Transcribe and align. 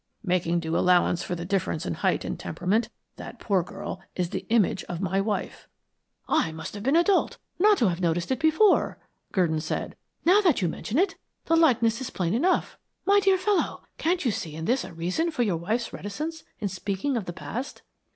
Making 0.23 0.59
due 0.59 0.75
allowance 0.75 1.21
for 1.21 1.35
the 1.35 1.45
difference 1.45 1.85
in 1.85 1.93
height 1.93 2.25
and 2.25 2.39
temperament, 2.39 2.89
that 3.17 3.37
poor 3.39 3.61
girl 3.61 4.01
is 4.15 4.31
the 4.31 4.47
image 4.49 4.83
of 4.85 4.99
my 4.99 5.21
wife." 5.21 5.67
"I 6.27 6.51
must 6.51 6.73
have 6.73 6.81
been 6.81 6.95
a 6.95 7.03
dolt 7.03 7.37
not 7.59 7.77
to 7.77 7.87
have 7.87 8.01
noticed 8.01 8.31
it 8.31 8.39
before," 8.39 8.97
Gurdon 9.31 9.59
said. 9.61 9.95
"Now 10.25 10.41
that 10.41 10.59
you 10.59 10.67
mention 10.67 10.97
it, 10.97 11.17
the 11.45 11.55
likeness 11.55 12.01
is 12.01 12.09
plain 12.09 12.33
enough. 12.33 12.79
My 13.05 13.19
dear 13.19 13.37
fellow, 13.37 13.83
can't 13.99 14.25
you 14.25 14.31
see 14.31 14.55
in 14.55 14.65
this 14.65 14.83
a 14.83 14.91
reason 14.91 15.29
for 15.29 15.43
your 15.43 15.57
wife's 15.57 15.93
reticence 15.93 16.43
in 16.59 16.67
speaking 16.67 17.15
of 17.15 17.25
the 17.25 17.31
past?" 17.33 17.83